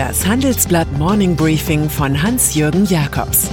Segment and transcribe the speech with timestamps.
[0.00, 3.50] Das Handelsblatt Morning Briefing von Hans-Jürgen Jakobs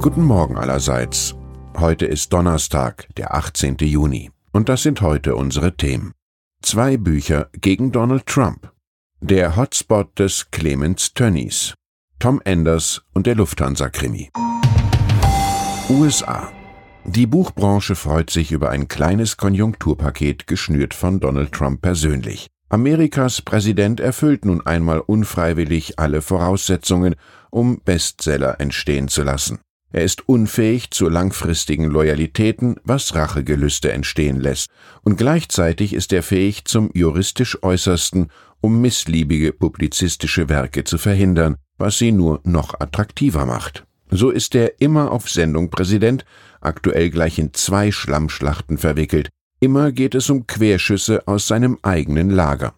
[0.00, 1.34] Guten Morgen allerseits.
[1.76, 3.76] Heute ist Donnerstag, der 18.
[3.80, 4.30] Juni.
[4.52, 6.12] Und das sind heute unsere Themen.
[6.62, 8.72] Zwei Bücher gegen Donald Trump.
[9.20, 11.74] Der Hotspot des Clemens Tönnies.
[12.18, 14.30] Tom Enders und der Lufthansa-Krimi.
[15.90, 16.48] USA.
[17.08, 22.48] Die Buchbranche freut sich über ein kleines Konjunkturpaket, geschnürt von Donald Trump persönlich.
[22.68, 27.14] Amerikas Präsident erfüllt nun einmal unfreiwillig alle Voraussetzungen,
[27.50, 29.60] um Bestseller entstehen zu lassen.
[29.92, 34.68] Er ist unfähig zu langfristigen Loyalitäten, was Rachegelüste entstehen lässt,
[35.02, 41.98] und gleichzeitig ist er fähig zum juristisch Äußersten, um missliebige publizistische Werke zu verhindern, was
[41.98, 43.86] sie nur noch attraktiver macht.
[44.10, 46.24] So ist er immer auf Sendung Präsident,
[46.60, 49.28] aktuell gleich in zwei Schlammschlachten verwickelt.
[49.60, 52.74] Immer geht es um Querschüsse aus seinem eigenen Lager.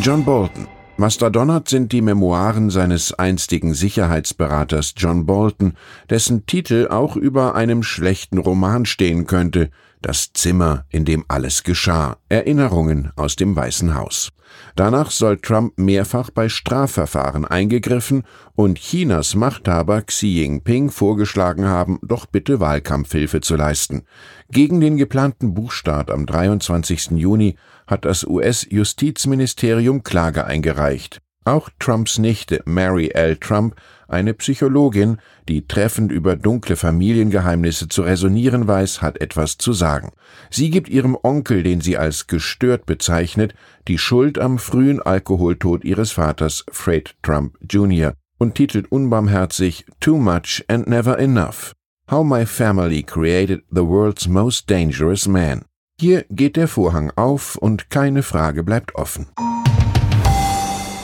[0.00, 0.66] John Bolton
[0.98, 5.72] was da donnert, sind die Memoiren seines einstigen Sicherheitsberaters John Bolton,
[6.10, 9.70] dessen Titel auch über einem schlechten Roman stehen könnte,
[10.02, 14.30] Das Zimmer, in dem alles geschah, Erinnerungen aus dem Weißen Haus.
[14.74, 18.24] Danach soll Trump mehrfach bei Strafverfahren eingegriffen
[18.56, 24.02] und Chinas Machthaber Xi Jinping vorgeschlagen haben, doch bitte Wahlkampfhilfe zu leisten.
[24.50, 27.12] Gegen den geplanten Buchstart am 23.
[27.12, 27.54] Juni
[27.86, 31.22] hat das US-Justizministerium Klage eingereicht.
[31.44, 33.36] Auch Trumps Nichte Mary L.
[33.36, 33.74] Trump,
[34.06, 35.18] eine Psychologin,
[35.48, 40.12] die treffend über dunkle Familiengeheimnisse zu resonieren weiß, hat etwas zu sagen.
[40.50, 43.54] Sie gibt ihrem Onkel, den sie als gestört bezeichnet,
[43.88, 48.14] die Schuld am frühen Alkoholtod ihres Vaters Fred Trump Jr.
[48.38, 51.74] und titelt unbarmherzig Too Much and Never Enough.
[52.10, 55.64] How My Family Created the World's Most Dangerous Man.
[55.98, 59.28] Hier geht der Vorhang auf und keine Frage bleibt offen.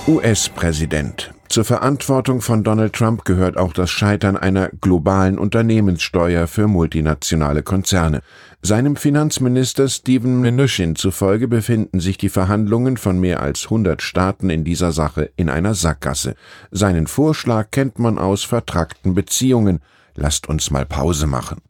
[0.08, 1.34] US-Präsident.
[1.50, 8.22] Zur Verantwortung von Donald Trump gehört auch das Scheitern einer globalen Unternehmenssteuer für multinationale Konzerne.
[8.62, 14.64] Seinem Finanzminister Steven Mnuchin zufolge befinden sich die Verhandlungen von mehr als 100 Staaten in
[14.64, 16.36] dieser Sache in einer Sackgasse.
[16.70, 19.80] Seinen Vorschlag kennt man aus vertrackten Beziehungen.
[20.14, 21.60] Lasst uns mal Pause machen.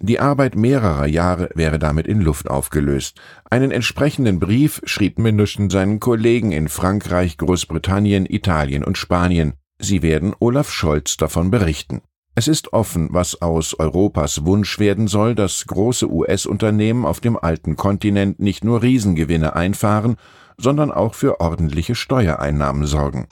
[0.00, 3.20] Die Arbeit mehrerer Jahre wäre damit in Luft aufgelöst.
[3.50, 9.54] Einen entsprechenden Brief schrieb München seinen Kollegen in Frankreich, Großbritannien, Italien und Spanien.
[9.78, 12.02] Sie werden Olaf Scholz davon berichten.
[12.34, 17.74] Es ist offen, was aus Europas Wunsch werden soll, dass große US-Unternehmen auf dem alten
[17.74, 20.16] Kontinent nicht nur Riesengewinne einfahren,
[20.56, 23.26] sondern auch für ordentliche Steuereinnahmen sorgen.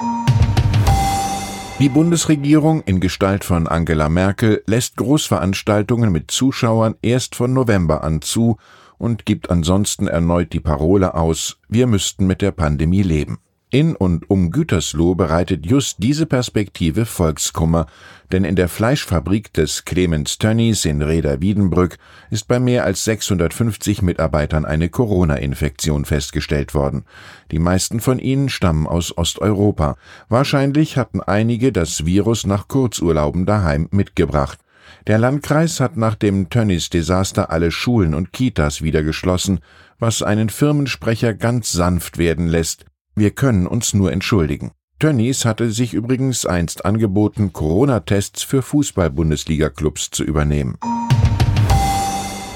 [1.78, 8.22] Die Bundesregierung in Gestalt von Angela Merkel lässt Großveranstaltungen mit Zuschauern erst von November an
[8.22, 8.56] zu
[8.96, 13.40] und gibt ansonsten erneut die Parole aus, wir müssten mit der Pandemie leben.
[13.70, 17.86] In und um Gütersloh bereitet just diese Perspektive Volkskummer,
[18.30, 21.98] denn in der Fleischfabrik des Clemens Tönnies in Reda-Wiedenbrück
[22.30, 27.06] ist bei mehr als 650 Mitarbeitern eine Corona-Infektion festgestellt worden.
[27.50, 29.96] Die meisten von ihnen stammen aus Osteuropa.
[30.28, 34.60] Wahrscheinlich hatten einige das Virus nach Kurzurlauben daheim mitgebracht.
[35.08, 39.58] Der Landkreis hat nach dem Tönnies-Desaster alle Schulen und Kitas wieder geschlossen,
[39.98, 42.84] was einen Firmensprecher ganz sanft werden lässt.
[43.18, 44.72] Wir können uns nur entschuldigen.
[44.98, 50.76] Tönnies hatte sich übrigens einst angeboten, Corona-Tests für Fußball-Bundesliga-Clubs zu übernehmen.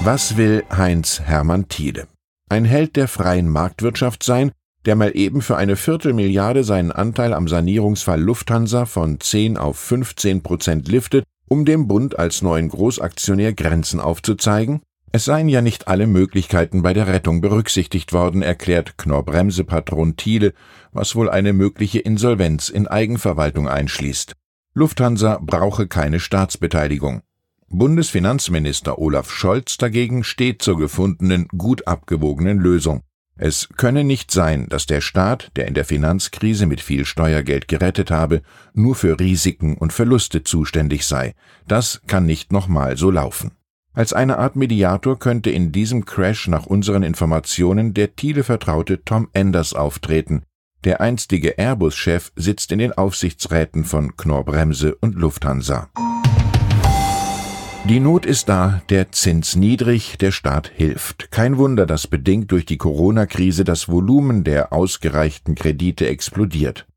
[0.03, 2.07] Was will Heinz Hermann Thiele?
[2.47, 4.51] Ein Held der freien Marktwirtschaft sein,
[4.85, 10.43] der mal eben für eine Viertelmilliarde seinen Anteil am Sanierungsfall Lufthansa von 10 auf 15
[10.43, 14.81] Prozent liftet, um dem Bund als neuen Großaktionär Grenzen aufzuzeigen?
[15.13, 20.53] Es seien ja nicht alle Möglichkeiten bei der Rettung berücksichtigt worden, erklärt Knorr-Bremse-Patron Thiele,
[20.93, 24.35] was wohl eine mögliche Insolvenz in Eigenverwaltung einschließt.
[24.73, 27.23] Lufthansa brauche keine Staatsbeteiligung.
[27.67, 33.03] Bundesfinanzminister Olaf Scholz dagegen steht zur gefundenen, gut abgewogenen Lösung.
[33.35, 38.11] Es könne nicht sein, dass der Staat, der in der Finanzkrise mit viel Steuergeld gerettet
[38.11, 38.43] habe,
[38.73, 41.33] nur für Risiken und Verluste zuständig sei.
[41.67, 43.51] Das kann nicht nochmal so laufen.
[43.93, 49.27] Als eine Art Mediator könnte in diesem Crash nach unseren Informationen der Thiele vertraute Tom
[49.33, 50.43] Enders auftreten.
[50.85, 55.89] Der einstige Airbus-Chef sitzt in den Aufsichtsräten von Knorr-Bremse und Lufthansa.
[57.89, 61.29] Die Not ist da, der Zins niedrig, der Staat hilft.
[61.31, 66.87] Kein Wunder, dass bedingt durch die Corona-Krise das Volumen der ausgereichten Kredite explodiert.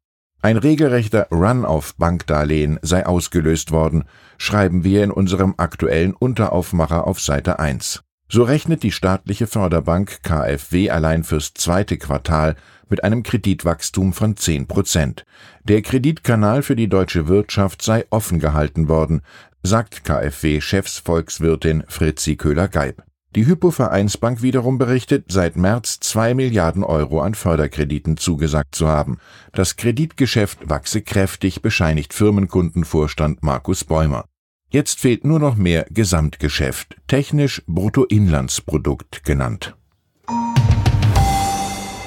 [0.44, 4.05] Ein regelrechter Run auf Bankdarlehen sei ausgelöst worden,
[4.37, 8.02] schreiben wir in unserem aktuellen Unteraufmacher auf Seite 1.
[8.29, 12.56] So rechnet die staatliche Förderbank KfW allein fürs zweite Quartal
[12.91, 15.25] mit einem Kreditwachstum von 10 Prozent.
[15.62, 19.23] Der Kreditkanal für die deutsche Wirtschaft sei offen gehalten worden,
[19.62, 23.02] sagt KfW-Chefsvolkswirtin Fritzi Köhler-Geib.
[23.35, 29.19] Die Hypovereinsbank wiederum berichtet, seit März zwei Milliarden Euro an Förderkrediten zugesagt zu haben.
[29.53, 34.25] Das Kreditgeschäft wachse kräftig, bescheinigt Firmenkundenvorstand Markus Bäumer.
[34.71, 39.77] Jetzt fehlt nur noch mehr Gesamtgeschäft, technisch Bruttoinlandsprodukt genannt.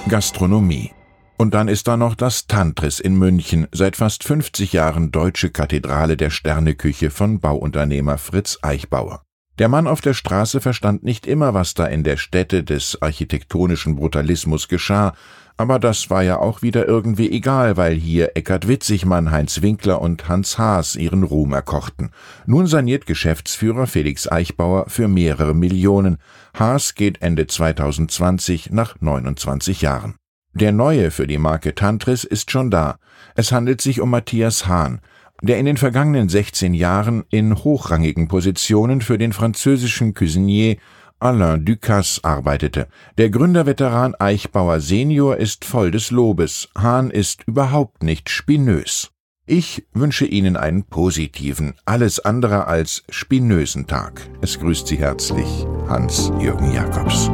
[0.07, 0.91] Gastronomie.
[1.37, 6.15] Und dann ist da noch das Tantris in München, seit fast 50 Jahren deutsche Kathedrale
[6.15, 9.26] der Sterneküche von Bauunternehmer Fritz Eichbauer.
[9.59, 13.95] Der Mann auf der Straße verstand nicht immer, was da in der Stätte des architektonischen
[13.95, 15.13] Brutalismus geschah,
[15.59, 20.29] aber das war ja auch wieder irgendwie egal, weil hier Eckhard Witzigmann, Heinz Winkler und
[20.29, 22.11] Hans Haas ihren Ruhm erkochten.
[22.45, 26.19] Nun saniert Geschäftsführer Felix Eichbauer für mehrere Millionen.
[26.53, 30.13] Haas geht Ende 2020 nach 29 Jahren.
[30.53, 32.99] Der neue für die Marke Tantris ist schon da.
[33.33, 35.01] Es handelt sich um Matthias Hahn
[35.41, 40.77] der in den vergangenen 16 Jahren in hochrangigen Positionen für den französischen Cuisinier
[41.19, 42.87] Alain Ducasse arbeitete.
[43.17, 46.69] Der Gründerveteran Eichbauer Senior ist voll des Lobes.
[46.77, 49.09] Hahn ist überhaupt nicht spinös.
[49.47, 54.29] Ich wünsche Ihnen einen positiven, alles andere als spinösen Tag.
[54.41, 55.47] Es grüßt Sie herzlich
[55.87, 57.31] Hans-Jürgen Jakobs.